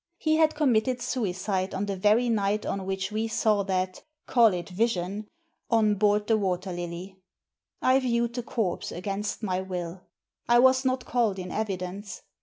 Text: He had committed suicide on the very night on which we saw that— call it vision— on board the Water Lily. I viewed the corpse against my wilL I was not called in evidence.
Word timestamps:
He 0.17 0.37
had 0.37 0.55
committed 0.55 0.99
suicide 0.99 1.75
on 1.75 1.85
the 1.85 1.95
very 1.95 2.27
night 2.27 2.65
on 2.65 2.87
which 2.87 3.11
we 3.11 3.27
saw 3.27 3.61
that— 3.61 4.01
call 4.25 4.47
it 4.51 4.67
vision— 4.67 5.27
on 5.69 5.93
board 5.93 6.25
the 6.25 6.39
Water 6.39 6.73
Lily. 6.73 7.19
I 7.83 7.99
viewed 7.99 8.33
the 8.33 8.41
corpse 8.41 8.91
against 8.91 9.43
my 9.43 9.61
wilL 9.61 10.01
I 10.49 10.57
was 10.57 10.83
not 10.83 11.05
called 11.05 11.37
in 11.37 11.51
evidence. 11.51 12.23